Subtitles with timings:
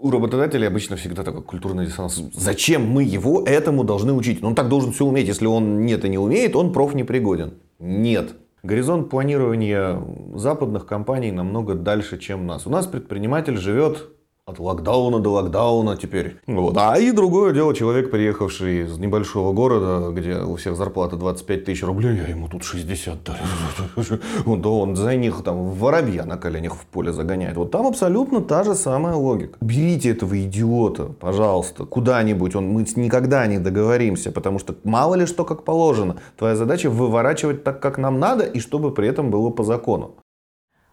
[0.00, 2.22] у работодателей обычно всегда такой культурный диссонанс.
[2.32, 4.42] Зачем мы его этому должны учить?
[4.42, 5.28] Он так должен все уметь.
[5.28, 7.54] Если он нет и не умеет, он проф непригоден.
[7.78, 8.34] Нет.
[8.62, 10.02] Горизонт планирования
[10.34, 12.66] западных компаний намного дальше, чем нас.
[12.66, 14.08] У нас предприниматель живет
[14.50, 16.36] от локдауна до локдауна теперь.
[16.46, 16.76] Вот.
[16.76, 21.82] А и другое дело, человек, приехавший из небольшого города, где у всех зарплата 25 тысяч
[21.82, 24.56] рублей, я ему тут 60 дарю.
[24.60, 27.56] Да он за них там воробья на коленях в поле загоняет.
[27.56, 29.58] Вот там абсолютно та же самая логика.
[29.60, 32.54] Берите этого идиота, пожалуйста, куда-нибудь.
[32.54, 36.16] Он, мы никогда не договоримся, потому что мало ли что как положено.
[36.36, 40.16] Твоя задача выворачивать так, как нам надо, и чтобы при этом было по закону.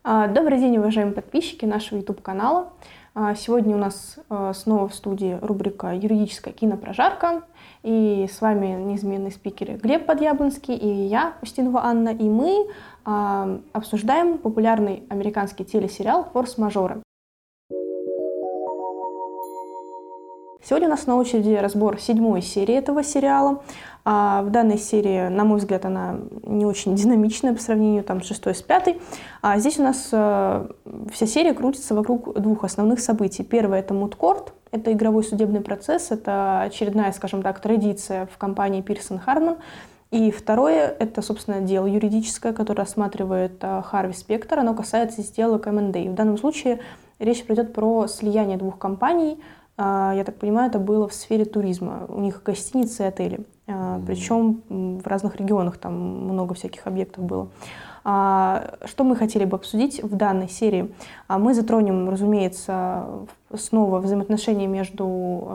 [0.10, 2.70] А, добрый день, уважаемые подписчики нашего YouTube-канала.
[3.20, 7.42] А, сегодня у нас а, снова в студии рубрика «Юридическая кинопрожарка».
[7.82, 12.10] И с вами неизменные спикеры Глеб Подъяблонский и я, Устинова Анна.
[12.10, 12.68] И мы
[13.06, 17.02] а, обсуждаем популярный американский телесериал «Форс-мажоры».
[20.68, 23.64] Сегодня у нас на очереди разбор седьмой серии этого сериала.
[24.04, 28.26] А в данной серии, на мой взгляд, она не очень динамичная по сравнению там, с
[28.26, 29.00] шестой с пятой.
[29.42, 30.68] А здесь у нас э,
[31.14, 33.44] вся серия крутится вокруг двух основных событий.
[33.44, 39.20] Первое— это мудкорт, это игровой судебный процесс, это очередная, скажем так, традиция в компании Пирсон
[39.20, 39.56] Харман.
[40.12, 44.60] И второе— это, собственно, дело юридическое, которое рассматривает э, Харви Спектор.
[44.60, 46.10] Оно касается сделок M&A.
[46.12, 46.82] В данном случае
[47.20, 49.40] речь пойдет про слияние двух компаний—
[49.78, 52.06] я так понимаю, это было в сфере туризма.
[52.08, 53.40] У них гостиницы и отели.
[53.68, 57.50] А, Причем в разных регионах там много всяких объектов было.
[58.04, 60.92] А, что мы хотели бы обсудить в данной серии?
[61.28, 63.06] Мы затронем, разумеется,
[63.54, 65.48] снова взаимоотношения между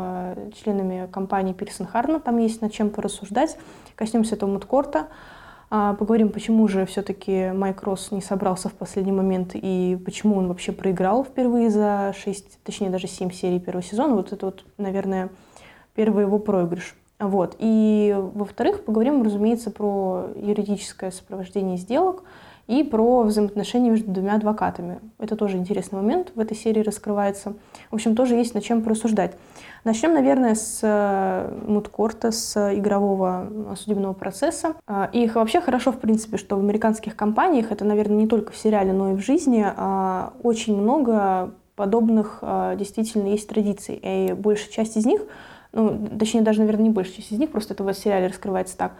[0.62, 2.20] членами компании Пирсон Харна.
[2.20, 3.58] Там есть над чем порассуждать.
[3.96, 5.00] Коснемся этого мудкорта.
[5.00, 5.31] А,
[5.98, 10.70] поговорим, почему же все-таки Майк Росс не собрался в последний момент и почему он вообще
[10.70, 14.14] проиграл впервые за 6, точнее даже 7 серий первого сезона.
[14.14, 15.30] Вот это вот, наверное,
[15.94, 16.94] первый его проигрыш.
[17.18, 17.56] Вот.
[17.58, 22.22] И, во-вторых, поговорим, разумеется, про юридическое сопровождение сделок
[22.66, 25.00] и про взаимоотношения между двумя адвокатами.
[25.18, 27.54] Это тоже интересный момент в этой серии раскрывается.
[27.90, 29.34] В общем, тоже есть над чем порассуждать.
[29.84, 34.74] Начнем, наверное, с э, мудкорта, с игрового э, судебного процесса.
[34.86, 38.56] А, и вообще хорошо, в принципе, что в американских компаниях, это, наверное, не только в
[38.56, 42.44] сериале, но и в жизни, а, очень много подобных
[42.76, 43.98] действительно есть традиций.
[44.00, 45.22] И большая часть из них,
[45.72, 48.92] ну, точнее, даже, наверное, не большая часть из них, просто это в сериале раскрывается так,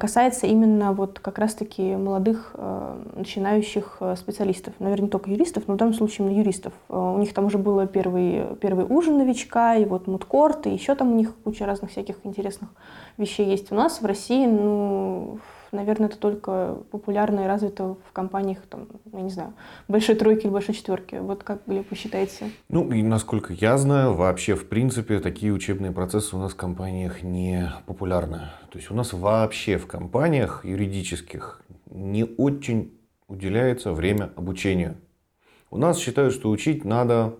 [0.00, 4.72] касается именно вот как раз-таки молодых а, начинающих а, специалистов.
[4.78, 6.72] Наверное, не только юристов, но в данном случае именно юристов.
[6.88, 11.12] У них там уже был первый, первый ужин новичка, и вот мудкорт, и еще там
[11.12, 12.70] у них куча разных всяких интересных
[13.18, 13.70] вещей есть.
[13.72, 15.38] У нас в России, ну,
[15.72, 19.54] наверное, это только популярно и развито в компаниях, там, я не знаю,
[19.88, 21.16] большой тройки или большой четверки.
[21.16, 22.50] Вот как, вы считаете?
[22.68, 27.22] Ну, и насколько я знаю, вообще, в принципе, такие учебные процессы у нас в компаниях
[27.22, 28.50] не популярны.
[28.70, 34.96] То есть у нас вообще в компаниях юридических не очень уделяется время обучению.
[35.70, 37.36] У нас считают, что учить надо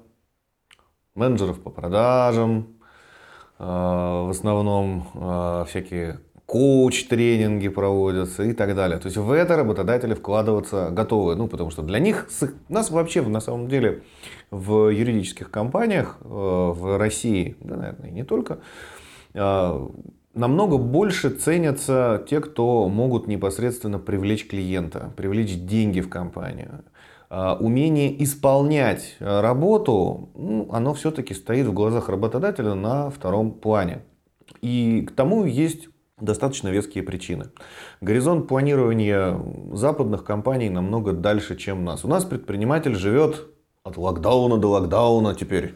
[1.14, 2.78] менеджеров по продажам,
[3.58, 6.20] э, в основном э, всякие
[6.52, 8.98] коуч-тренинги проводятся и так далее.
[8.98, 11.34] То есть в это работодатели вкладываться готовы.
[11.34, 12.28] Ну, потому что для них,
[12.68, 14.02] нас вообще на самом деле
[14.50, 18.58] в юридических компаниях э, в России, да, наверное, и не только,
[19.32, 19.88] э,
[20.34, 26.84] намного больше ценятся те, кто могут непосредственно привлечь клиента, привлечь деньги в компанию.
[27.30, 34.02] Э, умение исполнять работу, ну, оно все-таки стоит в глазах работодателя на втором плане.
[34.60, 35.88] И к тому есть
[36.22, 37.50] достаточно веские причины.
[38.00, 39.38] Горизонт планирования
[39.72, 42.04] западных компаний намного дальше, чем нас.
[42.04, 43.48] У нас предприниматель живет
[43.84, 45.74] от локдауна до локдауна теперь.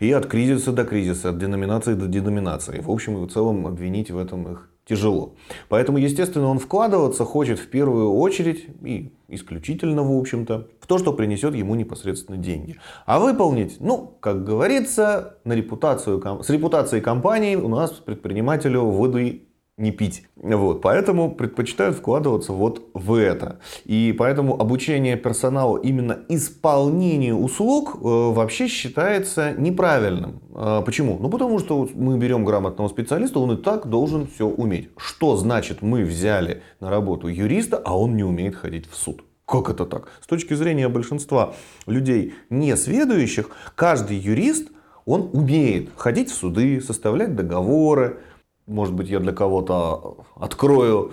[0.00, 2.80] И от кризиса до кризиса, от деноминации до деноминации.
[2.80, 5.34] В общем и в целом обвинить в этом их тяжело.
[5.68, 11.12] Поэтому, естественно, он вкладываться хочет в первую очередь и исключительно, в общем-то, в то, что
[11.12, 12.76] принесет ему непосредственно деньги.
[13.06, 19.44] А выполнить, ну, как говорится, на репутацию, с репутацией компании у нас предпринимателю выдай
[19.76, 20.24] не пить.
[20.36, 23.58] Вот, поэтому предпочитают вкладываться вот в это.
[23.84, 30.40] И поэтому обучение персонала именно исполнению услуг э, вообще считается неправильным.
[30.54, 31.18] Э, почему?
[31.18, 34.90] Ну потому что мы берем грамотного специалиста, он и так должен все уметь.
[34.96, 39.24] Что значит мы взяли на работу юриста, а он не умеет ходить в суд?
[39.44, 40.08] Как это так?
[40.22, 41.54] С точки зрения большинства
[41.86, 44.68] людей не сведущих, каждый юрист,
[45.04, 48.20] он умеет ходить в суды, составлять договоры,
[48.66, 51.12] может быть, я для кого-то открою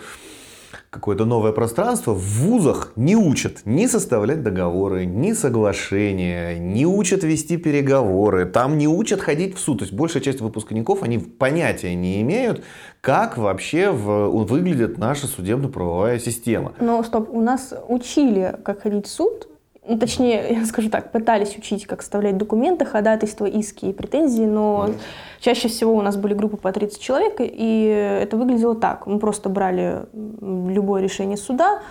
[0.90, 7.58] какое-то новое пространство, в вузах не учат ни составлять договоры, ни соглашения, не учат вести
[7.58, 9.80] переговоры, там не учат ходить в суд.
[9.80, 12.64] То есть большая часть выпускников, они понятия не имеют,
[13.00, 16.74] как вообще в, выглядит наша судебно-правовая система.
[16.80, 19.48] Но стоп, у нас учили, как ходить в суд,
[19.88, 24.88] ну, точнее, я скажу так, пытались учить, как составлять документы, ходатайства, иски и претензии, но
[24.88, 24.96] mm.
[25.40, 29.08] чаще всего у нас были группы по 30 человек, и это выглядело так.
[29.08, 31.82] Мы просто брали любое решение суда,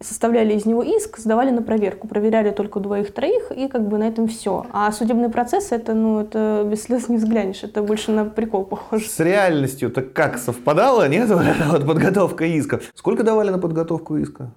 [0.00, 4.26] составляли из него иск, сдавали на проверку, проверяли только двоих-троих, и как бы на этом
[4.26, 4.66] все.
[4.72, 9.06] А судебный процесс, это, ну, это без слез не взглянешь, это больше на прикол похоже.
[9.06, 11.28] С реальностью-то как совпадало, нет,
[11.68, 12.80] вот подготовка иска?
[12.94, 14.50] Сколько давали на подготовку иска?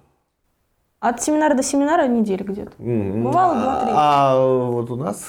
[1.00, 2.72] От семинара до семинара неделя где-то.
[2.78, 3.22] Mm-hmm.
[3.22, 3.90] Бывало два-три.
[3.94, 5.24] А вот у нас...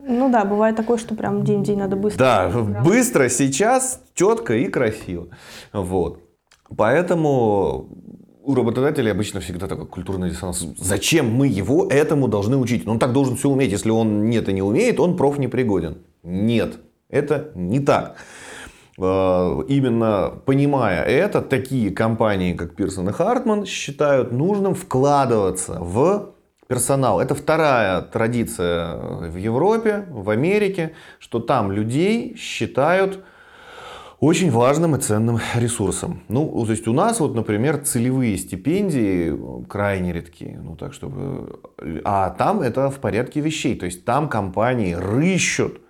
[0.00, 2.18] Ну да, бывает такое, что прям день в день надо быстро.
[2.18, 2.48] Да,
[2.82, 5.28] быстро, сейчас, четко и красиво.
[5.72, 6.18] Вот.
[6.76, 7.88] Поэтому
[8.42, 10.66] у работодателей обычно всегда такой культурный диссонанс.
[10.78, 12.88] Зачем мы его этому должны учить?
[12.88, 13.70] Он так должен все уметь.
[13.70, 15.98] Если он нет и не умеет, он проф непригоден.
[16.22, 16.78] Нет,
[17.10, 18.16] это не так.
[18.98, 26.34] Э, именно понимая это, такие компании, как Пирсон и Хартман, считают нужным вкладываться в
[26.66, 27.20] персонал.
[27.20, 33.22] Это вторая традиция в Европе, в Америке, что там людей считают
[34.18, 36.22] очень важным и ценным ресурсом.
[36.28, 39.38] Ну, то есть у нас вот, например, целевые стипендии
[39.68, 41.60] крайне редкие, ну так чтобы,
[42.04, 45.80] а там это в порядке вещей, то есть там компании рыщут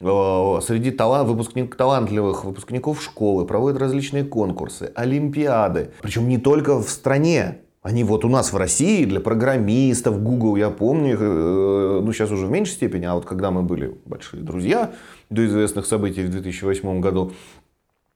[0.00, 5.90] среди талант, выпускник, талантливых выпускников школы проводят различные конкурсы, олимпиады.
[6.00, 7.58] Причем не только в стране.
[7.82, 12.44] Они вот у нас в России для программистов, Google, я помню, э, ну сейчас уже
[12.44, 14.92] в меньшей степени, а вот когда мы были большие друзья
[15.30, 17.32] до известных событий в 2008 году,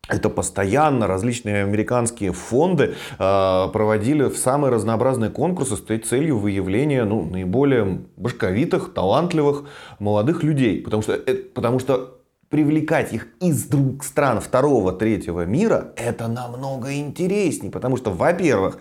[0.08, 7.24] это постоянно различные американские фонды э, проводили в самые разнообразные конкурсы с целью выявления ну,
[7.24, 9.64] наиболее башковитых, талантливых
[9.98, 10.82] молодых людей.
[10.82, 12.20] Потому что, э, потому что
[12.50, 17.72] привлекать их из друг стран второго, третьего мира, это намного интереснее.
[17.72, 18.78] Потому что, во-первых,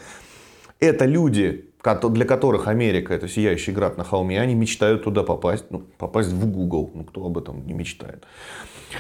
[0.80, 5.84] это люди, для которых Америка это сияющий град на холме, они мечтают туда попасть, ну,
[5.98, 8.24] попасть в Google, ну кто об этом не мечтает.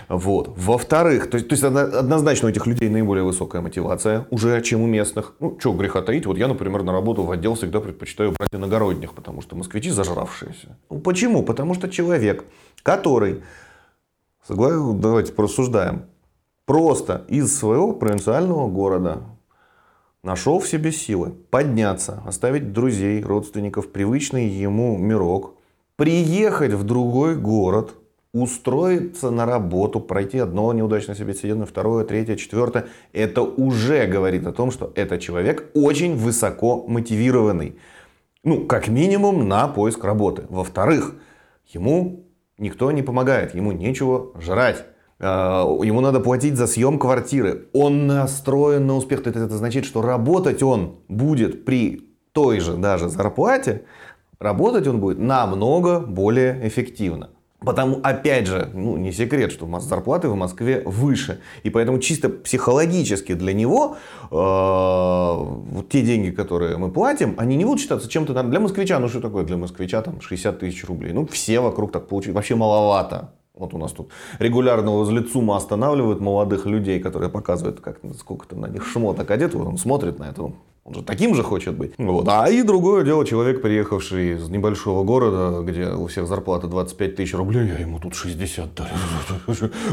[0.10, 0.54] Вот.
[0.58, 4.88] Во-вторых, то есть, то есть однозначно у этих людей наиболее высокая мотивация уже, чем у
[4.88, 5.36] местных.
[5.40, 6.26] Ну, что греха таить.
[6.26, 10.78] Вот я, например, на работу в отдел всегда предпочитаю брать иногородних, потому что москвичи зажравшиеся.
[10.90, 11.44] Ну, почему?
[11.44, 12.44] Потому что человек,
[12.82, 13.44] который,
[14.50, 16.08] давайте порассуждаем,
[16.66, 19.22] просто из своего провинциального города
[20.24, 25.56] нашел в себе силы подняться, оставить друзей, родственников, привычный ему мирок,
[25.96, 27.96] приехать в другой город–
[28.34, 34.72] устроиться на работу, пройти одно неудачное собеседование, второе, третье, четвертое, это уже говорит о том,
[34.72, 37.78] что этот человек очень высоко мотивированный.
[38.44, 40.46] Ну, как минимум на поиск работы.
[40.50, 41.14] Во-вторых,
[41.68, 42.26] ему
[42.58, 44.84] никто не помогает, ему нечего жрать.
[45.26, 47.68] А, ему надо платить за съем квартиры.
[47.74, 49.22] Он настроен на успех.
[49.22, 53.84] Это, это значит, что работать он будет при той же даже зарплате,
[54.40, 57.30] работать он будет намного более эффективно.
[57.60, 61.40] Потому, опять же, ну, не секрет, что зарплаты в Москве выше.
[61.64, 67.64] И поэтому чисто психологически для него э, вот те деньги, которые мы платим, они не
[67.64, 68.34] будут считаться чем-то...
[68.44, 70.02] Для москвича, ну что такое для москвича?
[70.02, 71.14] Там 60 тысяч рублей.
[71.14, 72.34] Ну, все вокруг так получили.
[72.34, 73.34] Вообще маловато.
[73.56, 74.10] Вот у нас тут
[74.40, 79.54] регулярно возле ЦУМа останавливают молодых людей, которые показывают, как, сколько-то на них шмоток одет.
[79.54, 80.54] Вот он смотрит на это,
[80.86, 81.94] он же таким же хочет быть.
[82.00, 82.28] Вот.
[82.28, 87.36] А и другое дело, человек, приехавший из небольшого города, где у всех зарплата 25 тысяч
[87.36, 88.90] рублей, а ему тут 60 дали.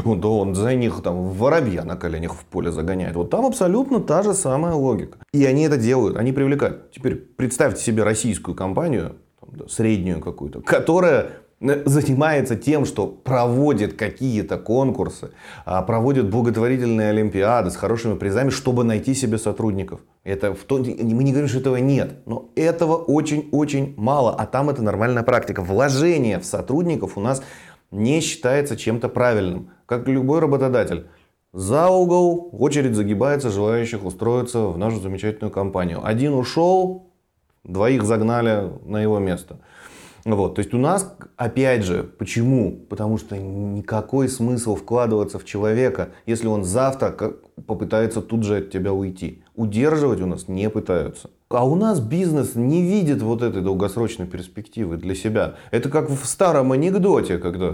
[0.05, 3.15] Он, да он за них там воробья на коленях в поле загоняет.
[3.15, 5.19] Вот там абсолютно та же самая логика.
[5.33, 6.91] И они это делают, они привлекают.
[6.91, 9.17] Теперь представьте себе российскую компанию,
[9.69, 11.31] среднюю какую-то, которая
[11.61, 15.31] занимается тем, что проводит какие-то конкурсы,
[15.65, 20.01] а, проводит благотворительные олимпиады с хорошими призами, чтобы найти себе сотрудников.
[20.23, 24.69] Это в том, мы не говорим, что этого нет, но этого очень-очень мало, а там
[24.69, 25.61] это нормальная практика.
[25.61, 27.43] Вложение в сотрудников у нас
[27.91, 31.07] не считается чем-то правильным, как любой работодатель.
[31.53, 35.99] За угол очередь загибается желающих устроиться в нашу замечательную компанию.
[36.03, 37.11] Один ушел,
[37.63, 39.59] двоих загнали на его место.
[40.23, 42.71] Вот, то есть у нас, опять же, почему?
[42.89, 47.15] Потому что никакой смысл вкладываться в человека, если он завтра
[47.65, 49.43] попытается тут же от тебя уйти.
[49.55, 51.29] Удерживать у нас не пытаются.
[51.49, 55.55] А у нас бизнес не видит вот этой долгосрочной перспективы для себя.
[55.71, 57.73] Это как в старом анекдоте, когда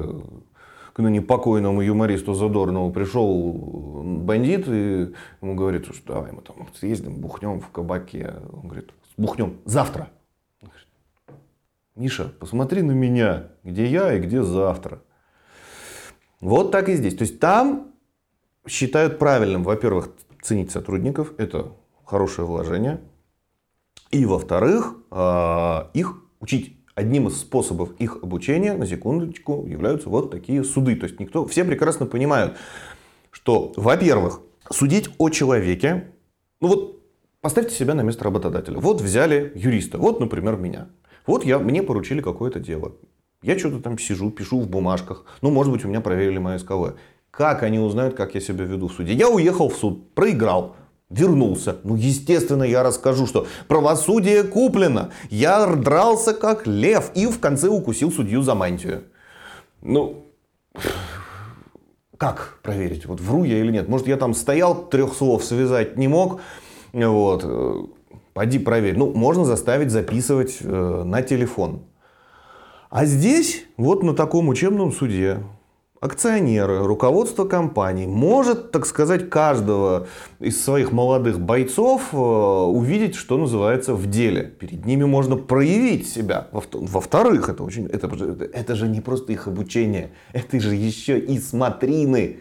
[0.93, 7.15] к ныне покойному юмористу Задорнову пришел бандит и ему говорит, что давай мы там съездим,
[7.15, 8.33] бухнем в кабаке.
[8.51, 10.09] Он говорит, бухнем завтра.
[11.97, 15.01] Миша, посмотри на меня, где я и где завтра.
[16.39, 17.15] Вот так и здесь.
[17.15, 17.91] То есть там
[18.67, 20.11] считают правильным, во-первых,
[20.43, 21.71] ценить сотрудников, это
[22.05, 23.01] хорошее вложение.
[24.11, 30.63] И во-вторых, а, их учить одним из способов их обучения, на секундочку, являются вот такие
[30.63, 30.95] суды.
[30.95, 32.57] То есть никто, все прекрасно понимают,
[33.31, 36.11] что, во-первых, судить о человеке,
[36.61, 37.03] ну вот
[37.41, 38.77] поставьте себя на место работодателя.
[38.77, 40.89] Вот взяли юриста, вот, например, меня.
[41.27, 42.93] Вот я, мне поручили какое-то дело.
[43.43, 45.25] Я что-то там сижу, пишу в бумажках.
[45.41, 46.95] Ну, может быть, у меня проверили мое СКВ.
[47.29, 49.13] Как они узнают, как я себя веду в суде?
[49.13, 50.75] Я уехал в суд, проиграл
[51.09, 51.77] вернулся.
[51.83, 55.11] Ну, естественно, я расскажу, что правосудие куплено.
[55.29, 59.03] Я дрался как лев и в конце укусил судью за мантию.
[59.81, 60.25] Ну,
[62.17, 63.87] как проверить, вот вру я или нет?
[63.87, 66.41] Может, я там стоял, трех слов связать не мог,
[66.91, 67.43] вот,
[68.37, 68.95] пойди проверь.
[68.95, 71.79] Ну, можно заставить записывать э, на телефон.
[72.91, 75.39] А здесь, вот на таком учебном суде,
[76.01, 80.05] акционеры, руководство компании может, так сказать, каждого
[80.39, 84.43] из своих молодых бойцов э, увидеть, что называется, в деле.
[84.43, 86.47] Перед ними можно проявить себя.
[86.51, 88.07] Во-вторых, это, очень, это,
[88.53, 92.37] это же не просто их обучение, это же еще и смотрины.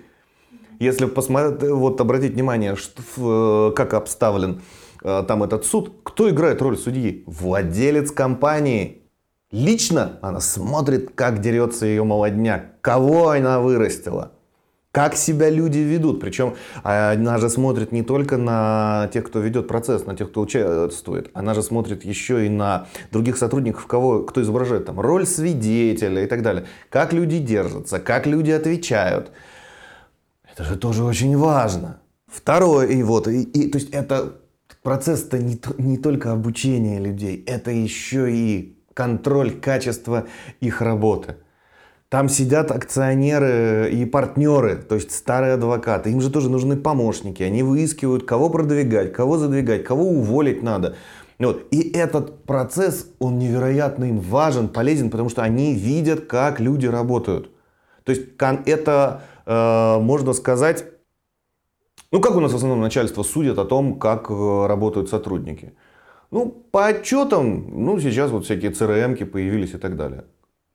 [0.78, 6.76] Если посмотреть, вот обратить внимание, что, как обставлен э, там этот суд, кто играет роль
[6.76, 7.22] судьи?
[7.26, 9.02] Владелец компании.
[9.52, 14.32] Лично она смотрит, как дерется ее молодняк, кого она вырастила,
[14.90, 16.20] как себя люди ведут.
[16.20, 21.30] Причем она же смотрит не только на тех, кто ведет процесс, на тех, кто участвует.
[21.32, 26.26] Она же смотрит еще и на других сотрудников, кого, кто изображает там роль свидетеля и
[26.26, 26.66] так далее.
[26.90, 29.30] Как люди держатся, как люди отвечают.
[30.52, 32.00] Это же тоже очень важно.
[32.26, 34.40] Второе, и вот, и, и, то есть это
[34.86, 40.28] процесс-то не, не только обучение людей, это еще и контроль качества
[40.60, 41.38] их работы.
[42.08, 46.12] Там сидят акционеры и партнеры, то есть старые адвокаты.
[46.12, 47.42] Им же тоже нужны помощники.
[47.42, 50.94] Они выискивают, кого продвигать, кого задвигать, кого уволить надо.
[51.40, 51.66] Вот.
[51.72, 57.50] И этот процесс, он невероятно им важен, полезен, потому что они видят, как люди работают.
[58.04, 58.22] То есть
[58.66, 60.84] это, э, можно сказать,
[62.16, 65.74] ну как у нас в основном начальство судит о том, как э, работают сотрудники.
[66.30, 70.24] Ну, по отчетам, ну, сейчас вот всякие CRM-ки появились и так далее.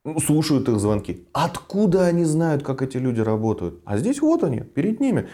[0.05, 1.27] Ну, слушают их звонки.
[1.33, 3.81] Откуда они знают, как эти люди работают?
[3.85, 5.29] А здесь вот они, перед ними.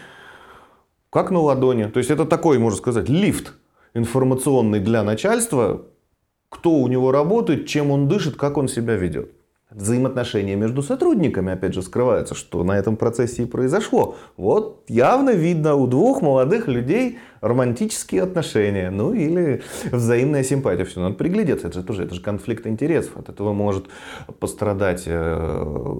[1.10, 1.84] Как на ладони.
[1.84, 3.52] То есть это такой, можно сказать, лифт
[3.92, 5.82] информационный для начальства,
[6.48, 9.37] кто у него работает, чем он дышит, как он себя ведет
[9.70, 14.16] взаимоотношения между сотрудниками, опять же, скрываются, что на этом процессе и произошло.
[14.38, 20.84] Вот явно видно у двух молодых людей романтические отношения, ну или взаимная симпатия.
[20.84, 23.18] Все, надо приглядеться, это же тоже это же конфликт интересов.
[23.18, 23.86] От этого может
[24.40, 25.96] пострадать э,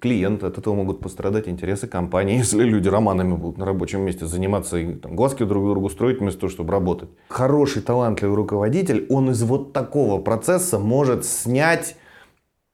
[0.00, 4.76] клиент, от этого могут пострадать интересы компании, если люди романами будут на рабочем месте заниматься
[4.76, 7.10] и там, глазки друг другу строить вместо того, чтобы работать.
[7.28, 11.94] Хороший, талантливый руководитель, он из вот такого процесса может снять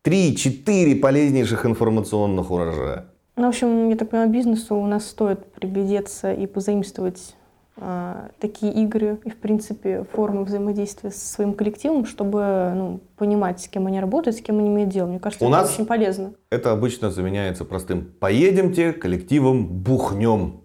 [0.04, 3.06] 3-4 полезнейших информационных урожая.
[3.37, 7.34] Ну, в общем, я так понимаю, бизнесу у нас стоит приглядеться и позаимствовать
[7.78, 13.68] э, такие игры и, в принципе, формы взаимодействия со своим коллективом, чтобы ну, понимать, с
[13.68, 15.08] кем они работают, с кем они имеют дело.
[15.08, 16.34] Мне кажется, у это нас очень полезно.
[16.50, 20.63] Это обычно заменяется простым «поедемте коллективом бухнем».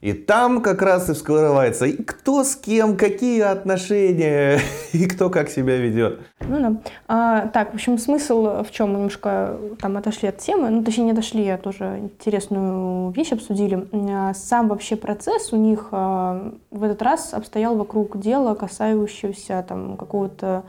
[0.00, 4.60] И там как раз и вскрывается, и кто с кем, какие отношения,
[4.92, 6.20] и кто как себя ведет.
[6.40, 6.76] Ну да.
[7.08, 8.90] А, так, в общем, смысл в чем?
[8.90, 13.88] Мы немножко там отошли от темы, ну точнее не отошли, а тоже интересную вещь обсудили.
[13.92, 19.96] А, сам вообще процесс у них а, в этот раз обстоял вокруг дела, касающегося там
[19.96, 20.62] какого-то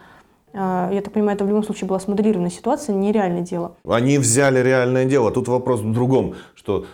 [0.54, 3.76] а, я так понимаю, это в любом случае была смоделированная ситуация, нереальное дело.
[3.88, 5.32] Они взяли реальное дело.
[5.32, 6.86] Тут вопрос в другом, что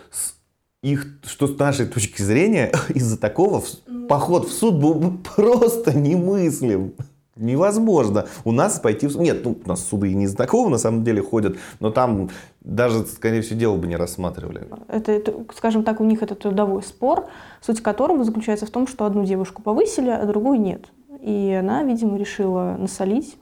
[0.86, 3.62] их, что с нашей точки зрения, из-за такого
[4.08, 6.94] поход в суд был бы просто немыслим.
[7.34, 8.26] Невозможно.
[8.44, 9.20] У нас пойти в суд...
[9.20, 12.30] Нет, ну, у нас суды и не из-за такого на самом деле ходят, но там
[12.62, 14.66] даже, скорее всего, дело бы не рассматривали.
[14.88, 17.26] Это, это, скажем так, у них это трудовой спор,
[17.60, 20.86] суть которого заключается в том, что одну девушку повысили, а другую нет.
[21.20, 23.36] И она, видимо, решила насолить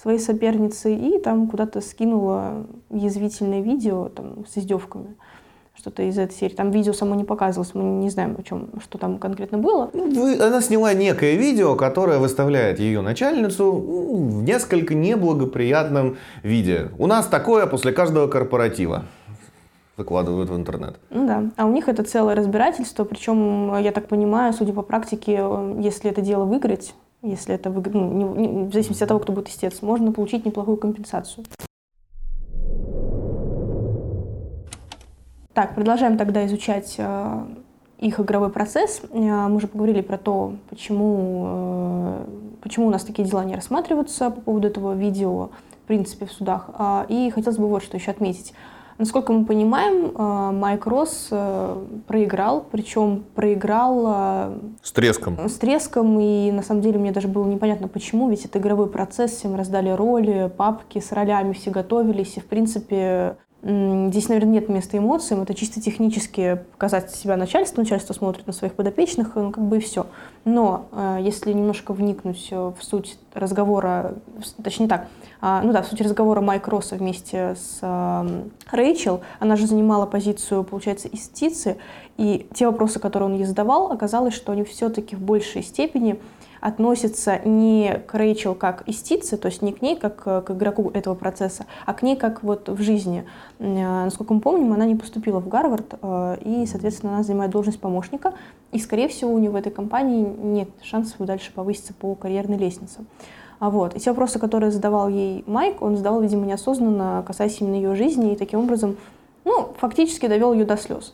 [0.00, 5.16] своей сопернице и там куда-то скинула язвительное видео там, с издевками
[5.82, 6.54] что-то из этой серии.
[6.54, 9.90] Там видео само не показывалось, мы не знаем, о чем, что там конкретно было.
[9.92, 16.90] Ну, она сняла некое видео, которое выставляет ее начальницу в несколько неблагоприятном виде.
[16.98, 19.06] У нас такое после каждого корпоратива.
[19.96, 21.00] выкладывают в интернет.
[21.10, 21.50] Ну да.
[21.56, 25.44] А у них это целое разбирательство, причем, я так понимаю, судя по практике,
[25.80, 29.48] если это дело выиграть, если это ну, не, не, в зависимости от того, кто будет
[29.48, 31.44] истец, можно получить неплохую компенсацию.
[35.54, 37.44] Так, продолжаем тогда изучать э,
[37.98, 39.02] их игровой процесс.
[39.10, 42.24] Э, мы уже поговорили про то, почему, э,
[42.62, 45.50] почему у нас такие дела не рассматриваются по поводу этого видео,
[45.84, 46.70] в принципе, в судах.
[46.78, 48.54] Э, и хотелось бы вот что еще отметить.
[48.98, 51.30] Насколько мы понимаем, Майк Росс
[52.06, 54.52] проиграл, причем проиграл...
[54.82, 55.48] С треском.
[55.48, 59.32] С треском, и на самом деле мне даже было непонятно, почему, ведь это игровой процесс,
[59.32, 64.98] всем раздали роли, папки с ролями, все готовились, и, в принципе, Здесь, наверное, нет места
[64.98, 69.76] эмоциям, это чисто технически показать себя начальству, начальство смотрит на своих подопечных, ну, как бы
[69.76, 70.06] и все.
[70.44, 74.16] Но э, если немножко вникнуть в суть разговора,
[74.64, 75.06] точнее так,
[75.40, 78.42] э, ну да, в суть разговора Майк Росса вместе с э,
[78.72, 81.76] Рэйчел, она же занимала позицию, получается, истицы,
[82.16, 86.18] и те вопросы, которые он ей задавал, оказалось, что они все-таки в большей степени
[86.62, 91.16] относится не к Рэйчел как истице, то есть не к ней как к игроку этого
[91.16, 93.26] процесса, а к ней как вот в жизни.
[93.58, 97.80] Э, насколько мы помним, она не поступила в Гарвард, э, и, соответственно, она занимает должность
[97.80, 98.32] помощника,
[98.70, 103.00] и, скорее всего, у нее в этой компании нет шансов дальше повыситься по карьерной лестнице.
[103.58, 103.96] А вот.
[103.96, 108.32] И те вопросы, которые задавал ей Майк, он задавал, видимо, неосознанно, касаясь именно ее жизни,
[108.32, 108.96] и таким образом,
[109.44, 111.12] ну, фактически довел ее до слез.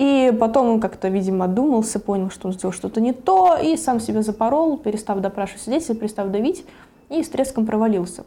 [0.00, 4.00] И потом он как-то, видимо, одумался, понял, что он сделал что-то не то, и сам
[4.00, 6.64] себя запорол, перестав допрашивать свидетелей, перестав давить,
[7.10, 8.24] и с треском провалился.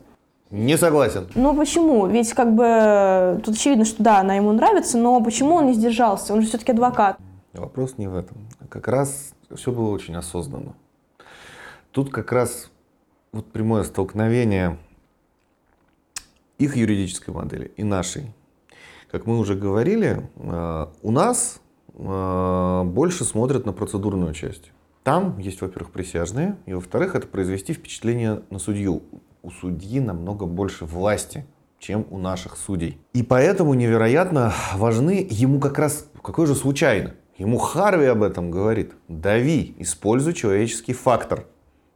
[0.52, 1.28] Не согласен.
[1.34, 2.06] Ну почему?
[2.06, 6.36] Ведь как бы тут очевидно, что да, она ему нравится, но почему он не сдержался?
[6.36, 7.18] Он же все-таки адвокат.
[7.54, 8.38] Вопрос не в этом.
[8.70, 10.76] Как раз все было очень осознанно.
[11.90, 12.70] Тут как раз
[13.32, 14.78] вот прямое столкновение
[16.60, 18.32] их юридической модели и нашей.
[19.12, 21.63] Как мы уже говорили, э, у нас Э,
[21.94, 24.72] больше смотрят на процедурную часть.
[25.04, 29.04] Там есть, во-первых, присяжные, и, во-вторых, это произвести впечатление на судью.
[29.42, 31.46] У судьи намного больше власти,
[31.78, 32.98] чем у наших судей.
[33.14, 38.94] И поэтому невероятно важны ему как раз, какой же случайно, ему Харви об этом говорит.
[39.10, 41.46] Дави, используй человеческий фактор.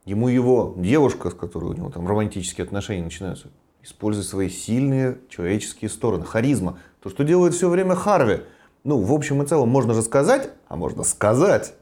[0.04, 3.48] Ему его девушка, с которой у него там романтические отношения начинаются,
[3.82, 6.26] используй свои сильные человеческие стороны.
[6.26, 6.80] Харизма.
[7.02, 8.42] То, что делает все время Харви–
[8.88, 11.74] ну, в общем и целом, можно же сказать, а можно сказать.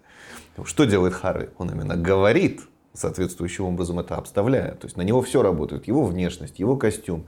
[0.63, 1.49] Что делает Харви?
[1.59, 2.61] Он именно говорит,
[2.93, 4.71] соответствующим образом это обставляя.
[4.71, 5.87] То есть на него все работает.
[5.87, 7.27] Его внешность, его костюм,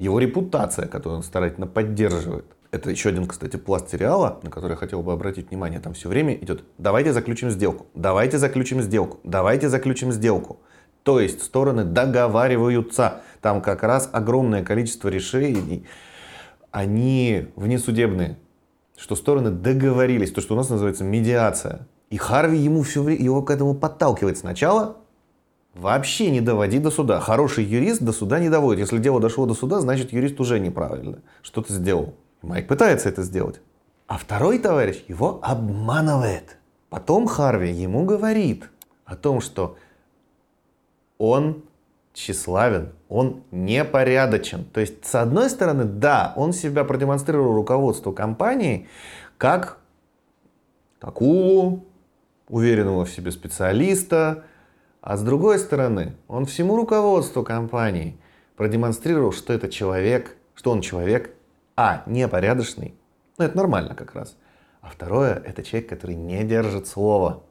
[0.00, 2.46] его репутация, которую он старательно поддерживает.
[2.72, 5.78] Это еще один, кстати, пласт сериала, на который я хотел бы обратить внимание.
[5.78, 10.58] Там все время идет «давайте заключим сделку», «давайте заключим сделку», «давайте заключим сделку».
[11.04, 13.20] То есть стороны договариваются.
[13.40, 15.86] Там как раз огромное количество решений,
[16.72, 18.36] они внесудебные
[18.96, 21.86] что стороны договорились, то, что у нас называется медиация.
[22.10, 24.96] И Харви ему все время, его к этому подталкивает сначала.
[25.74, 27.20] Вообще не доводи до суда.
[27.20, 28.80] Хороший юрист до суда не доводит.
[28.80, 32.14] Если дело дошло до суда, значит юрист уже неправильно что-то сделал.
[32.42, 33.60] Майк пытается это сделать.
[34.06, 36.56] А второй товарищ его обманывает.
[36.88, 38.70] Потом Харви ему говорит
[39.04, 39.76] о том, что
[41.18, 41.64] он
[42.16, 44.64] тщеславен, он непорядочен.
[44.64, 48.88] То есть, с одной стороны, да, он себя продемонстрировал руководству компании
[49.36, 49.78] как
[50.98, 51.84] такую
[52.48, 54.44] уверенного в себе специалиста,
[55.02, 58.18] а с другой стороны, он всему руководству компании
[58.56, 61.34] продемонстрировал, что это человек, что он человек,
[61.76, 62.94] а, непорядочный,
[63.36, 64.38] ну это нормально как раз,
[64.80, 67.42] а второе, это человек, который не держит слова.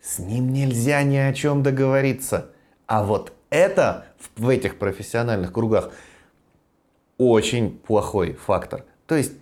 [0.00, 2.52] С ним нельзя ни о чем договориться.
[2.86, 4.06] А вот это
[4.36, 5.90] в этих профессиональных кругах
[7.16, 8.84] очень плохой фактор.
[9.06, 9.32] То есть,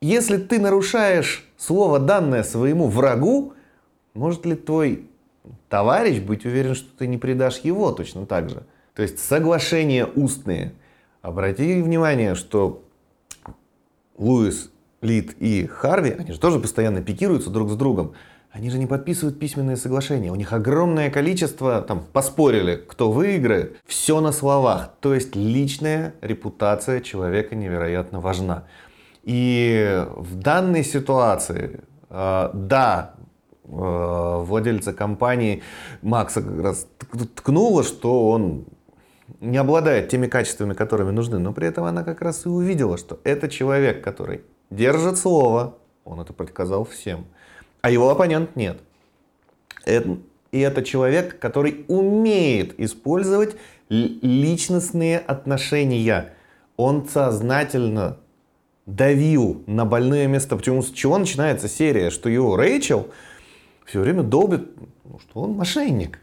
[0.00, 3.54] если ты нарушаешь слово данное своему врагу,
[4.14, 5.08] может ли твой
[5.68, 8.62] товарищ быть уверен, что ты не предашь его точно так же?
[8.94, 10.72] То есть соглашения устные.
[11.20, 12.82] Обрати внимание, что
[14.16, 14.70] Луис,
[15.02, 18.14] Лид и Харви, они же тоже постоянно пикируются друг с другом.
[18.56, 20.32] Они же не подписывают письменные соглашения.
[20.32, 23.76] У них огромное количество, там, поспорили, кто выиграет.
[23.84, 24.94] Все на словах.
[25.00, 28.64] То есть личная репутация человека невероятно важна.
[29.24, 33.14] И в данной ситуации, э, да,
[33.64, 35.62] э, владельца компании
[36.00, 36.88] Макса как раз
[37.34, 38.64] ткнула, что он
[39.40, 43.20] не обладает теми качествами, которыми нужны, но при этом она как раз и увидела, что
[43.22, 47.26] это человек, который держит слово, он это предсказал всем,
[47.86, 48.78] а его оппонент нет.
[49.86, 53.54] И это человек, который умеет использовать
[53.88, 56.32] личностные отношения.
[56.76, 58.18] Он сознательно
[58.86, 60.56] давил на больное место.
[60.56, 62.10] Почему, с чего начинается серия?
[62.10, 63.06] Что его Рэйчел
[63.84, 64.68] все время долбит,
[65.04, 66.18] ну, что он мошенник.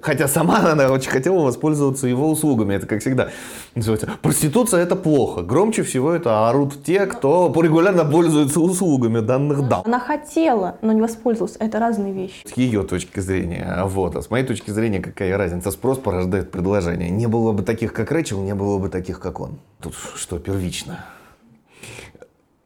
[0.00, 2.74] Хотя сама она очень хотела воспользоваться его услугами.
[2.74, 3.30] Это, как всегда,
[3.74, 4.10] называется.
[4.22, 5.42] Проституция– это плохо.
[5.42, 9.82] Громче всего это орут те, кто регулярно пользуется услугами данных дам.
[9.84, 11.56] Она хотела, но не воспользовалась.
[11.58, 12.46] Это разные вещи.
[12.46, 13.82] С ее точки зрения.
[13.84, 14.16] Вот.
[14.16, 15.70] А с моей точки зрения, какая разница?
[15.70, 17.10] Спрос порождает предложение.
[17.10, 19.58] Не было бы таких, как Рэчел, не было бы таких, как он.
[19.80, 21.04] Тут что первично.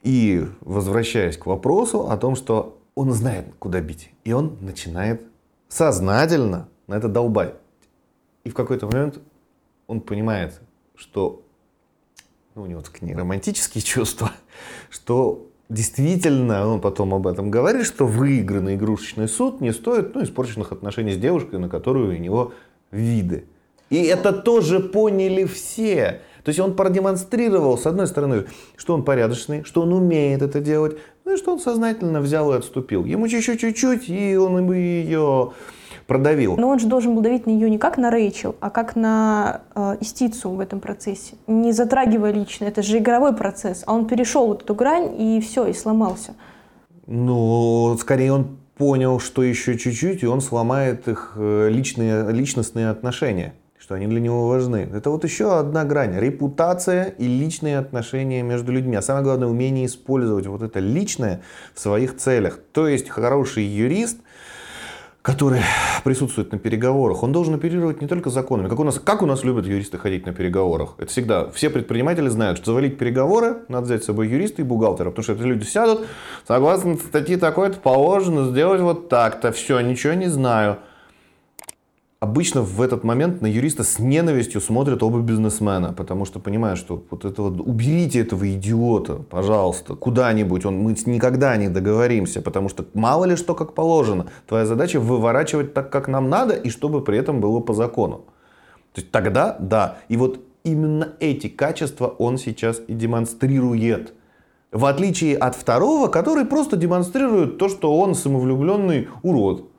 [0.03, 4.11] И возвращаясь к вопросу о том, что он знает, куда бить.
[4.25, 5.23] И он начинает
[5.68, 7.55] сознательно на это долбать.
[8.44, 9.20] И в какой-то момент
[9.87, 10.61] он понимает,
[10.96, 11.42] что
[12.57, 14.33] ну, у него такие романтические чувства,
[14.90, 20.72] что действительно, он потом об этом говорит, что выигранный игрушечный суд не стоит ну, испорченных
[20.72, 22.55] отношений с девушкой, на которую у него
[22.90, 23.44] виды.
[23.88, 26.22] И это тоже поняли все.
[26.42, 30.98] То есть он продемонстрировал, с одной стороны, что он порядочный, что он умеет это делать,
[31.24, 33.05] ну и что он сознательно взял и отступил.
[33.05, 35.53] Ему чуть-чуть, и он бы ее
[36.11, 36.57] продавил.
[36.57, 39.61] Но он же должен был давить на нее не как на Рэйчел, а как на
[39.77, 42.64] э, Истицу в этом процессе, не затрагивая лично.
[42.64, 43.85] Это же игровой процесс.
[43.87, 46.35] А он перешел вот эту грань и все, и сломался.
[47.07, 53.55] Ну, скорее он понял, что еще чуть-чуть, и он сломает их э, личные, личностные отношения
[53.79, 54.88] что они для него важны.
[54.94, 56.16] Это вот еще одна грань.
[56.16, 58.94] Репутация и личные отношения между людьми.
[58.94, 61.40] А самое главное, умение использовать вот это личное
[61.75, 62.61] в своих целях.
[62.73, 64.18] То есть хороший юрист–
[65.22, 65.61] который
[66.02, 68.68] присутствует на переговорах, он должен оперировать не только законами.
[68.68, 70.94] Как у нас, как у нас любят юристы ходить на переговорах?
[70.98, 75.11] Это всегда, все предприниматели знают, что завалить переговоры, надо взять с собой юриста и бухгалтера,
[75.11, 76.06] потому что это люди сядут,
[76.46, 80.78] согласно статье такой-то положено сделать вот так-то, все, ничего не знаю
[82.20, 87.02] обычно в этот момент на юриста с ненавистью смотрят оба бизнесмена, потому что понимают, что
[87.11, 92.85] вот это вот, уберите этого идиота, пожалуйста, куда-нибудь, он, мы никогда не договоримся, потому что
[92.92, 94.26] мало ли что как положено.
[94.46, 98.24] Твоя задача выворачивать так, как нам надо, и чтобы при этом было по закону.
[98.92, 104.12] То есть тогда, да, и вот именно эти качества он сейчас и демонстрирует.
[104.72, 109.69] В отличие от второго, который просто демонстрирует то, что он самовлюбленный урод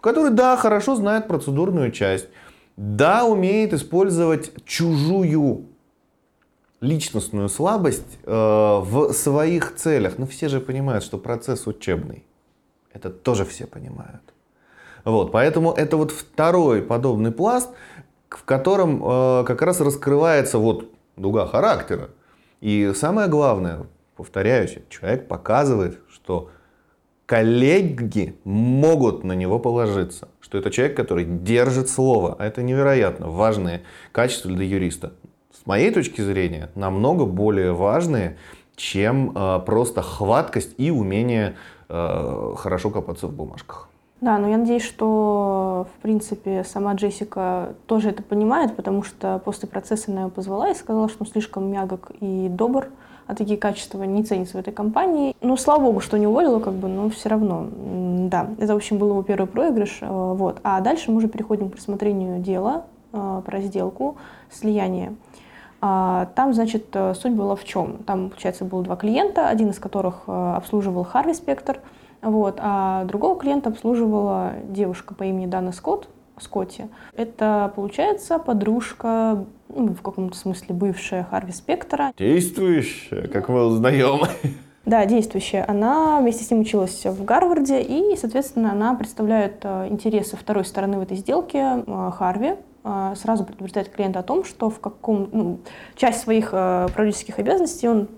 [0.00, 2.28] который, да, хорошо знает процедурную часть,
[2.76, 5.66] да, умеет использовать чужую
[6.80, 10.18] личностную слабость э, в своих целях.
[10.18, 12.24] Но все же понимают, что процесс учебный.
[12.92, 14.22] Это тоже все понимают.
[15.04, 17.70] Вот, поэтому это вот второй подобный пласт,
[18.28, 22.10] в котором э, как раз раскрывается вот дуга характера.
[22.60, 26.50] И самое главное, повторяюсь, человек показывает, что
[27.28, 32.34] коллеги могут на него положиться, что это человек, который держит слово.
[32.38, 35.12] А это невероятно важные качества для юриста.
[35.52, 38.38] С моей точки зрения, намного более важные,
[38.76, 41.56] чем э, просто хваткость и умение
[41.90, 43.90] э, хорошо копаться в бумажках.
[44.22, 49.68] Да, но я надеюсь, что, в принципе, сама Джессика тоже это понимает, потому что после
[49.68, 52.88] процесса она ее позвала и сказала, что он слишком мягок и добр,
[53.28, 55.36] а такие качества не ценятся в этой компании.
[55.42, 57.66] Ну, слава богу, что не уволила, как бы, но все равно,
[58.28, 58.48] да.
[58.58, 59.98] Это, в общем, был его первый проигрыш.
[60.00, 60.60] Э, вот.
[60.64, 64.16] А дальше мы уже переходим к рассмотрению дела э, про сделку
[64.50, 65.14] слияния.
[65.80, 67.98] А, там, значит, э, суть была в чем?
[67.98, 71.80] Там, получается, было два клиента, один из которых обслуживал Харви Спектр,
[72.22, 76.08] вот, а другого клиента обслуживала девушка по имени Дана Скотт,
[76.40, 76.88] Скотти.
[77.14, 82.12] Это, получается, подружка, ну, в каком-то смысле бывшая Харви Спектора.
[82.16, 84.26] Действующая, как мы узнаем.
[84.88, 85.66] Да, действующая.
[85.68, 90.98] Она вместе с ним училась в Гарварде, и, соответственно, она представляет э, интересы второй стороны
[90.98, 92.54] в этой сделке э, Харви.
[92.84, 95.58] Э, сразу предупреждает клиента о том, что в каком, ну,
[95.94, 98.08] часть своих правительских обязанностей он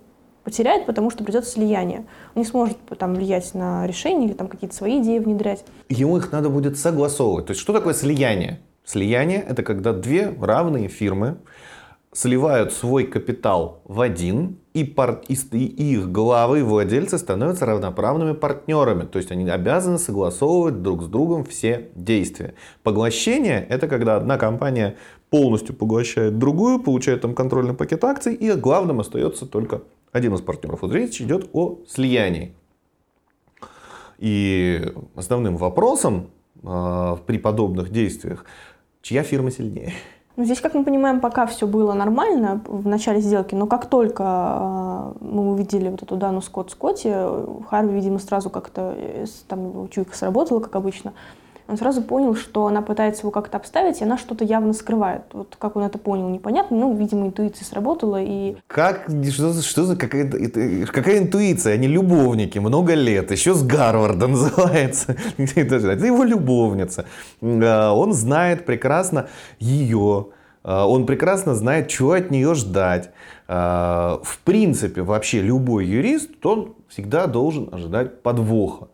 [0.45, 2.07] потеряет, потому что придет слияние.
[2.35, 5.65] Он не сможет там, влиять на решение или там, какие-то свои идеи внедрять.
[5.89, 7.47] Ему их надо будет согласовывать.
[7.47, 8.61] То есть что такое слияние?
[8.85, 11.37] Слияние– это когда две равные фирмы
[12.13, 15.23] сливают свой капитал в один, и, пар...
[15.29, 19.05] и их главы и владельцы становятся равноправными партнерами.
[19.05, 22.55] То есть они обязаны согласовывать друг с другом все действия.
[22.83, 24.97] Поглощение– это когда одна компания
[25.31, 30.83] полностью поглощает другую, получает там контрольный пакет акций, и главным остается только один из партнеров.
[30.83, 32.55] Вот речь идет о слиянии.
[34.19, 36.31] И основным вопросом
[36.63, 38.45] э, при подобных действиях,
[39.01, 39.95] чья фирма сильнее?
[40.37, 44.23] Ну, здесь, как мы понимаем, пока все было нормально в начале сделки, но как только
[44.25, 47.15] э, мы увидели вот эту Дану Скотт Скотти,
[47.69, 51.15] Харви, видимо, сразу как-то э, там его чуйка сработала, как обычно,
[51.71, 55.23] он сразу понял, что она пытается его как-то обставить, и она что-то явно скрывает.
[55.33, 56.77] Вот как он это понял, непонятно.
[56.77, 58.57] Ну, видимо, интуиция сработала, и...
[58.67, 60.29] Как, что, что за какая,
[60.87, 61.75] какая интуиция?
[61.75, 65.17] Они любовники, много лет, еще с Гарварда называется.
[65.39, 67.07] Это его любовница.
[67.41, 69.29] А, Он знает прекрасно
[69.61, 70.27] ее,
[70.65, 73.11] а, он прекрасно знает, чего от нее ждать.
[73.47, 78.89] А, В принципе, вообще любой юрист, он всегда должен ожидать подвоха.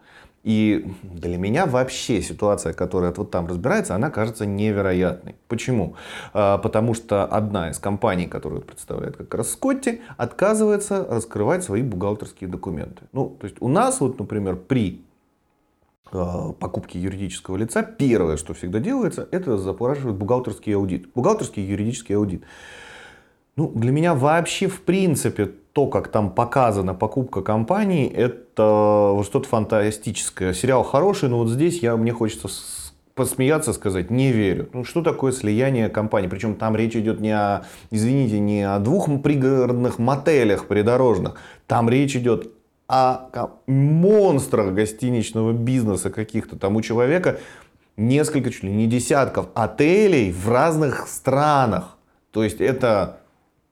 [0.46, 5.34] И для меня вообще ситуация, которая вот там разбирается, она кажется невероятной.
[5.48, 5.96] Почему?
[6.32, 12.48] А, Потому что одна из компаний, которую представляет как раз Скотти, отказывается раскрывать свои бухгалтерские
[12.48, 13.02] документы.
[13.12, 15.02] Ну, то есть у нас, вот, например, при
[16.12, 21.12] э, покупке юридического лица, первое, что всегда делается, это запрашивают бухгалтерский аудит.
[21.12, 22.44] Бухгалтерский и юридический аудит.
[23.56, 30.54] Ну, для меня вообще, в принципе, то, как там показана покупка компании, это что-то фантастическое.
[30.54, 32.48] Сериал хороший, но вот здесь я, мне хочется
[33.14, 34.70] посмеяться, сказать, не верю.
[34.72, 36.28] Ну, что такое слияние компаний?
[36.28, 41.34] Причем там речь идет не о, извините, не о двух пригородных мотелях придорожных.
[41.66, 42.50] Там речь идет
[42.88, 46.56] о монстрах гостиничного бизнеса каких-то.
[46.56, 47.38] Там у человека
[47.98, 51.98] несколько, чуть ли не десятков отелей в разных странах.
[52.30, 53.18] То есть это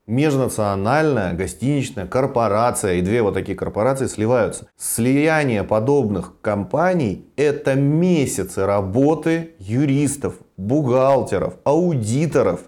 [0.06, 4.66] межнациональная гостиничная корпорация, и две вот такие корпорации сливаются.
[4.76, 12.60] Слияние подобных компаний– это месяцы работы юристов, бухгалтеров, аудиторов.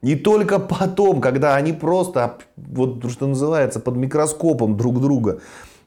[0.00, 5.40] И только потом, когда они просто, вот что называется, под микроскопом друг друга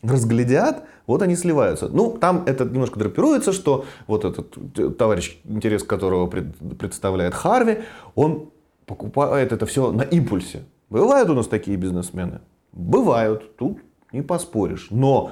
[0.04, 1.90] разглядят, вот они сливаются.
[1.90, 7.80] Ну, там это немножко драпируется, что вот этот товарищ, интерес которого пред- представляет Харви,
[8.14, 8.52] он
[8.86, 10.64] покупает это все на импульсе.
[10.90, 12.42] Бывают у нас такие бизнесмены?
[12.72, 13.80] Бывают, тут
[14.12, 14.88] не поспоришь.
[14.92, 15.32] Но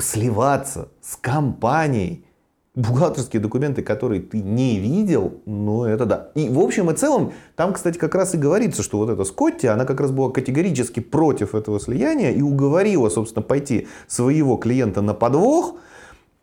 [0.00, 2.24] сливаться с компанией,
[2.74, 6.30] бухгалтерские документы, которые ты не видел, ну это да.
[6.34, 9.66] И в общем и целом, там, кстати, как раз и говорится, что вот эта Скотти,
[9.66, 15.14] она как раз была категорически против этого слияния и уговорила, собственно, пойти своего клиента на
[15.14, 15.76] подвох,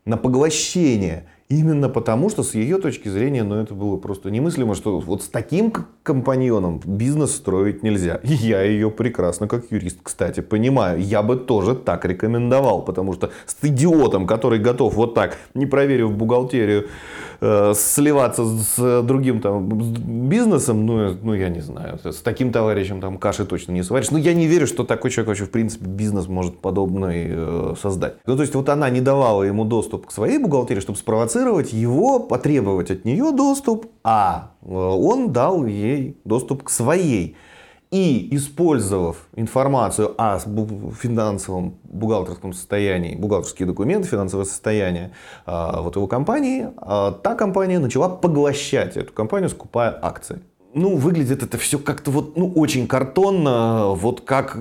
[0.04, 1.28] на поглощение.
[1.50, 5.28] Именно потому, что с ее точки зрения, ну, это было просто немыслимо, что вот с
[5.28, 8.16] таким компаньоном бизнес строить нельзя.
[8.22, 11.00] И я ее прекрасно, как юрист, кстати, понимаю.
[11.00, 16.12] Я бы тоже так рекомендовал, потому что с идиотом, который готов вот так, не проверив
[16.12, 16.88] бухгалтерию,
[17.40, 19.68] э, сливаться с другим там
[20.28, 24.10] бизнесом, ну, ну, я не знаю, с таким товарищем там каши точно не сваришь.
[24.10, 28.16] Ну, я не верю, что такой человек вообще, в принципе, бизнес может подобный э, создать.
[28.26, 31.37] Ну, то есть, вот она не давала ему доступ к своей бухгалтерии, чтобы спровоцировать
[31.72, 37.36] его, потребовать от нее доступ, а э, он дал ей доступ к своей.
[37.90, 45.12] И использовав информацию о финансовом бухгалтерском состоянии, бухгалтерские документы, финансовое состояние
[45.46, 50.42] а, вот его компании, а, та компания начала поглощать эту компанию, скупая акции.
[50.74, 54.58] Ну, выглядит это все как-то вот, ну, очень картонно, вот как э,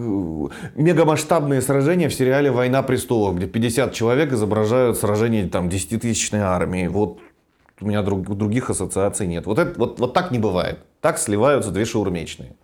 [0.76, 6.88] мегамасштабные сражения в сериале «Война престолов», где 50 человек изображают сражение там 10-тысячной армии.
[6.88, 7.20] Вот
[7.82, 9.46] у меня друг- других ассоциаций нет.
[9.46, 10.80] Вот, это, вот, вот так не бывает.
[11.02, 12.56] Так сливаются две шаурмечные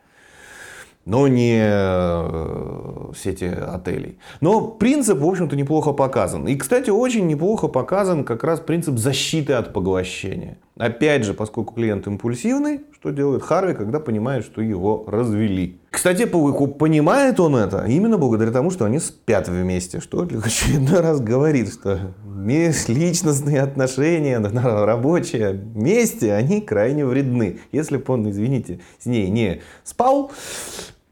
[1.06, 4.18] но не э, сети отелей.
[4.40, 6.48] Но принцип, в общем-то, неплохо показан.
[6.48, 10.58] И, кстати, очень неплохо показан как раз принцип защиты от поглощения.
[10.78, 15.80] Опять же, поскольку клиент импульсивный, что делает Харви, когда понимает, что его развели?
[15.92, 21.02] Кстати, по- понимает он это именно благодаря тому, что они спят вместе, что в очередной
[21.02, 27.60] раз говорит, что межличностные отношения, на- рабочие вместе, они крайне вредны.
[27.72, 30.32] Если бы он, извините, с ней не спал,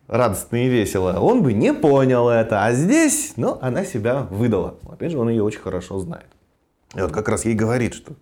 [0.07, 2.65] радостно и весело, он бы не понял это.
[2.65, 4.75] А здесь, ну, она себя выдала.
[4.89, 6.25] Опять же, он ее очень хорошо знает.
[6.95, 8.13] И вот как раз ей говорит, что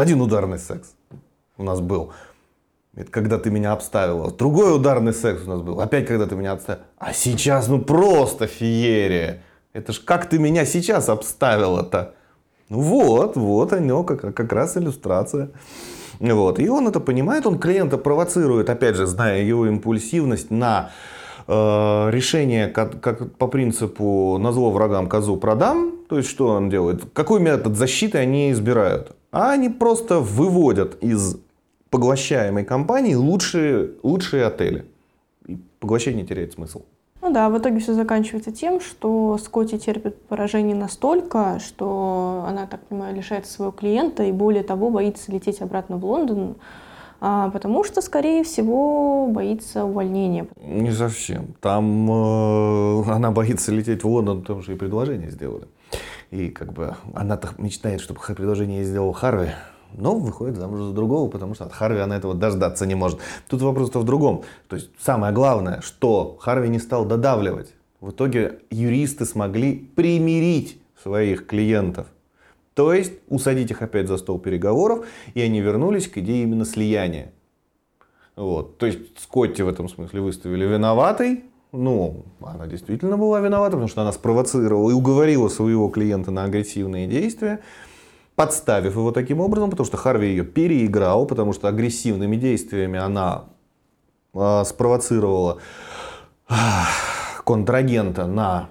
[0.00, 0.94] один ударный секс
[1.56, 2.12] у нас был.
[2.96, 4.30] Это когда ты меня обставила.
[4.30, 5.80] Другой ударный секс у нас был.
[5.80, 6.84] Опять когда ты меня обставила.
[6.98, 9.42] А сейчас ну просто феерия.
[9.72, 12.14] Это ж как ты меня сейчас обставила-то?
[12.68, 15.50] Ну вот, вот оно, как, как раз иллюстрация.
[16.20, 16.58] Вот.
[16.58, 20.90] И он это понимает, он клиента провоцирует, опять же, зная его импульсивность, на
[21.46, 25.92] э, решение как, как по принципу «на зло врагам козу продам».
[26.08, 27.02] То есть, что он делает?
[27.12, 29.16] Какой метод защиты они избирают?
[29.30, 31.36] А они просто выводят из
[31.90, 34.84] поглощаемой компании лучшие, лучшие отели.
[35.46, 36.82] И поглощение теряет смысл.
[37.24, 42.80] Ну да, в итоге все заканчивается тем, что Скотти терпит поражение настолько, что она, так
[42.86, 46.56] понимаю, лишается своего клиента и более того боится лететь обратно в Лондон,
[47.20, 50.46] потому что, скорее всего, боится увольнения.
[50.62, 51.54] Не совсем.
[51.60, 55.66] Там э, она боится лететь в Лондон, потому что и предложение сделали.
[56.30, 59.50] И как бы она-то мечтает, чтобы предложение сделал Харви,
[59.96, 63.20] но выходит замуж за другого, потому что от Харви она этого дождаться не может.
[63.48, 64.42] Тут вопрос-то в другом.
[64.68, 67.72] То есть самое главное, что Харви не стал додавливать.
[68.00, 72.06] В итоге юристы смогли примирить своих клиентов.
[72.74, 77.32] То есть усадить их опять за стол переговоров, и они вернулись к идее именно слияния.
[78.36, 78.78] Вот.
[78.78, 81.44] То есть Скотти в этом смысле выставили виноватой.
[81.70, 87.08] Ну, она действительно была виновата, потому что она спровоцировала и уговорила своего клиента на агрессивные
[87.08, 87.60] действия,
[88.36, 93.46] подставив его таким образом, потому что Харви ее переиграл, потому что агрессивными действиями она
[94.34, 95.58] э, спровоцировала
[96.48, 96.54] э,
[97.44, 98.68] контрагента на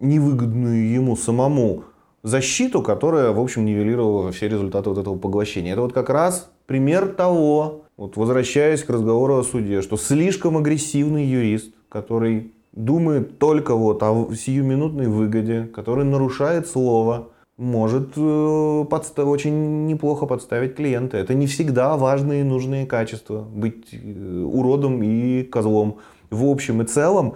[0.00, 1.84] невыгодную ему самому
[2.22, 5.72] защиту, которая, в общем, нивелировала все результаты вот этого поглощения.
[5.72, 11.24] Это вот как раз пример того, вот возвращаясь к разговору о суде, что слишком агрессивный
[11.24, 19.86] юрист, который думает только вот о сиюминутной выгоде, который нарушает слово, может э, подстав, очень
[19.86, 21.16] неплохо подставить клиента.
[21.16, 23.40] Это не всегда важные и нужные качества.
[23.40, 25.98] Быть э, уродом и козлом.
[26.30, 27.34] В общем и целом,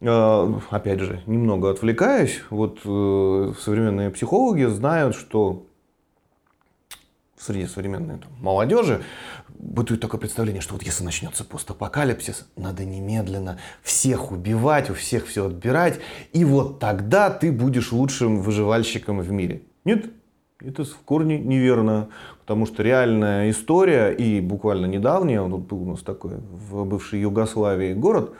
[0.00, 5.66] опять же, немного отвлекаясь, вот современные психологи знают, что
[7.38, 9.02] среди современной там, молодежи
[9.48, 15.46] бытует такое представление, что вот если начнется постапокалипсис, надо немедленно всех убивать, у всех все
[15.46, 16.00] отбирать,
[16.32, 19.62] и вот тогда ты будешь лучшим выживальщиком в мире.
[19.84, 20.10] Нет,
[20.60, 22.08] это в корне неверно,
[22.40, 27.94] потому что реальная история и буквально недавняя, вот был у нас такой в бывшей Югославии
[27.94, 28.34] город,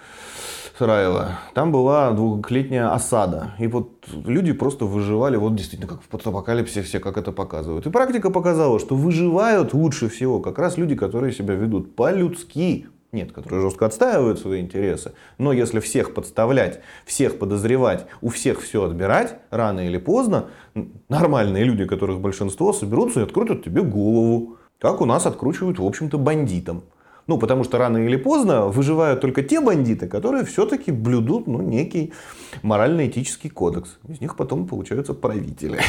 [0.81, 3.51] Сараева, там была двухлетняя осада.
[3.59, 7.87] И вот люди просто выживали, вот действительно, как в постапокалипсисе все как это показывают.
[7.87, 12.87] И практика показала, что выживают лучше всего как раз люди, которые себя ведут по-людски.
[13.13, 15.13] Нет, которые жестко отстаивают свои интересы.
[15.37, 20.47] Но если всех подставлять, всех подозревать, у всех все отбирать, рано или поздно,
[21.11, 24.57] нормальные люди, которых большинство, соберутся и открутят тебе голову.
[24.79, 26.85] Как у нас откручивают, в общем-то, бандитам.
[27.31, 32.13] Ну, потому что рано или поздно выживают только те бандиты, которые все-таки блюдут ну, некий
[32.63, 34.01] морально-этический кодекс.
[34.09, 35.79] Из них потом получаются правители.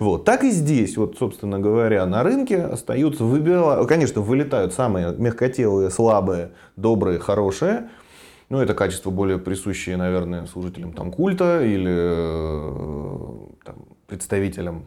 [0.00, 0.24] Вот.
[0.24, 3.84] Так и здесь, вот, собственно говоря, на рынке остаются, выбира...
[3.84, 7.88] конечно, вылетают самые мягкотелые, слабые, добрые, хорошие.
[8.48, 13.76] Ну, это качество более присущие, наверное, служителям там, культа или э, там,
[14.06, 14.84] представителям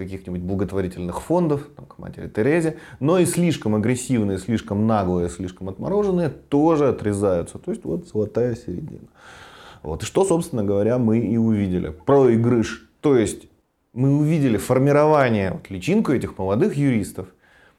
[0.00, 6.30] каких-нибудь благотворительных фондов, там, к матери Терезе, но и слишком агрессивные, слишком наглые, слишком отмороженные
[6.30, 7.58] тоже отрезаются.
[7.58, 9.08] То есть вот золотая середина.
[9.82, 10.02] Вот.
[10.02, 11.90] И что, собственно говоря, мы и увидели.
[11.90, 12.88] Проигрыш.
[13.00, 13.48] То есть
[13.92, 17.26] мы увидели формирование вот, личинку этих молодых юристов.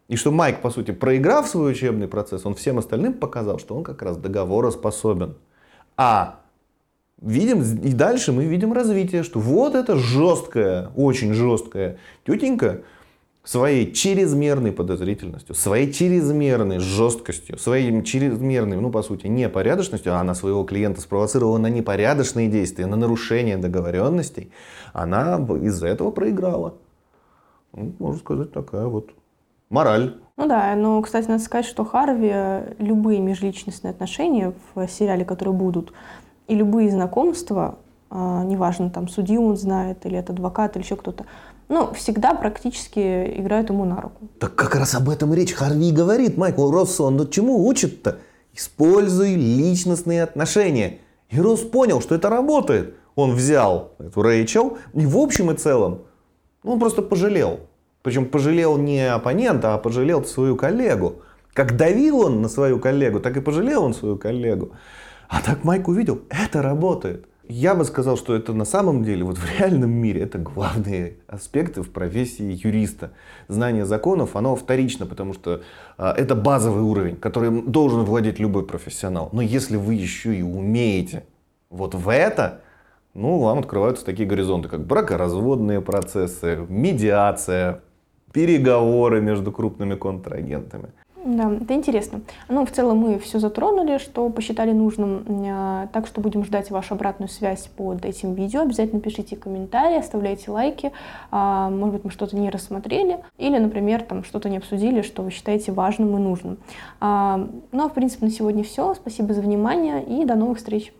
[0.07, 3.83] И что Майк, по сути, проиграв свой учебный процесс, он всем остальным показал, что он
[3.83, 5.35] как раз договороспособен.
[5.97, 6.40] А
[7.21, 12.81] видим, и дальше мы видим развитие, что вот эта жесткая, очень жесткая тетенька
[13.43, 20.63] своей чрезмерной подозрительностью, своей чрезмерной жесткостью, своей чрезмерной, ну, по сути, непорядочностью, а она своего
[20.63, 24.51] клиента спровоцировала на непорядочные действия, на нарушение договоренностей,
[24.93, 26.75] она из-за этого проиграла.
[27.73, 29.09] Ну, можно сказать, такая вот
[29.69, 30.17] мораль.
[30.37, 35.93] Ну да, но, кстати, надо сказать, что Харви любые межличностные отношения в сериале, которые будут,
[36.51, 37.77] и любые знакомства,
[38.09, 41.25] а, неважно, там, судью он знает, или это адвокат, или еще кто-то,
[41.69, 44.27] ну, всегда практически играют ему на руку.
[44.37, 47.15] Так как раз об этом речь Харви говорит, Майкл Россон.
[47.15, 48.19] Ну чему учит-то?
[48.53, 50.97] Используй личностные отношения.
[51.29, 52.95] И Росс понял, что это работает.
[53.15, 56.01] Он взял эту Рэйчел и в общем и целом
[56.63, 57.61] он просто пожалел.
[58.01, 61.21] Причем пожалел не оппонента, а пожалел свою коллегу.
[61.53, 64.71] Как давил он на свою коллегу, так и пожалел он свою коллегу.
[65.31, 67.25] А так Майк увидел, это работает.
[67.47, 71.81] Я бы сказал, что это на самом деле, вот в реальном мире, это главные аспекты
[71.83, 73.11] в профессии юриста.
[73.47, 75.61] Знание законов, оно вторично, потому что
[75.97, 79.29] а, это базовый уровень, которым должен владеть любой профессионал.
[79.31, 81.23] Но если вы еще и умеете
[81.69, 82.59] вот в это,
[83.13, 87.81] ну, вам открываются такие горизонты, как бракоразводные процессы, медиация,
[88.33, 90.89] переговоры между крупными контрагентами.
[91.23, 92.21] Да, это интересно.
[92.49, 95.23] Ну, в целом мы все затронули, что посчитали нужным.
[95.47, 98.61] А, так что будем ждать вашу обратную связь под этим видео.
[98.61, 100.91] Обязательно пишите комментарии, оставляйте лайки.
[101.29, 103.19] А, может быть, мы что-то не рассмотрели.
[103.37, 106.57] Или, например, там что-то не обсудили, что вы считаете важным и нужным.
[106.99, 108.95] А, ну, а в принципе, на сегодня все.
[108.95, 110.91] Спасибо за внимание и до новых встреч.